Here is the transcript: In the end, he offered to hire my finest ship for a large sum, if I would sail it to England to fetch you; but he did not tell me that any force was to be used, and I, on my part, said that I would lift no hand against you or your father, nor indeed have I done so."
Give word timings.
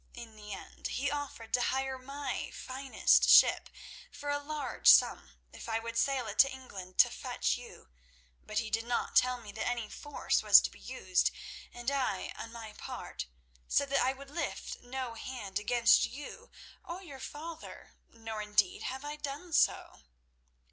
In 0.15 0.35
the 0.35 0.51
end, 0.51 0.87
he 0.87 1.11
offered 1.11 1.53
to 1.53 1.61
hire 1.61 1.99
my 1.99 2.49
finest 2.55 3.29
ship 3.29 3.69
for 4.11 4.31
a 4.31 4.39
large 4.39 4.87
sum, 4.87 5.33
if 5.53 5.69
I 5.69 5.77
would 5.77 5.95
sail 5.95 6.25
it 6.25 6.39
to 6.39 6.51
England 6.51 6.97
to 6.97 7.11
fetch 7.11 7.55
you; 7.55 7.87
but 8.43 8.57
he 8.57 8.71
did 8.71 8.83
not 8.85 9.15
tell 9.15 9.39
me 9.39 9.51
that 9.51 9.67
any 9.67 9.87
force 9.89 10.41
was 10.41 10.59
to 10.61 10.71
be 10.71 10.79
used, 10.79 11.29
and 11.71 11.91
I, 11.91 12.33
on 12.35 12.51
my 12.51 12.73
part, 12.73 13.27
said 13.67 13.91
that 13.91 14.01
I 14.01 14.13
would 14.13 14.31
lift 14.31 14.79
no 14.81 15.13
hand 15.13 15.59
against 15.59 16.07
you 16.07 16.49
or 16.83 17.03
your 17.03 17.19
father, 17.19 17.93
nor 18.09 18.41
indeed 18.41 18.81
have 18.81 19.05
I 19.05 19.17
done 19.17 19.53
so." 19.53 20.01